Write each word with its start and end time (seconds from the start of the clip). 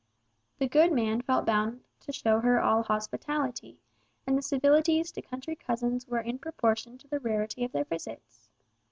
The 0.57 0.67
good 0.67 0.91
man 0.91 1.21
felt 1.21 1.45
bound 1.45 1.83
to 1.99 2.11
show 2.11 2.39
her 2.39 2.59
all 2.59 2.81
hospitality, 2.81 3.77
and 4.25 4.35
the 4.35 4.41
civilities 4.41 5.11
to 5.11 5.21
country 5.21 5.55
cousins 5.55 6.07
were 6.07 6.21
in 6.21 6.39
proportion 6.39 6.97
to 6.97 7.07
the 7.07 7.19
rarity 7.19 7.63
of 7.63 7.71
their 7.71 7.85
visits. 7.85 8.49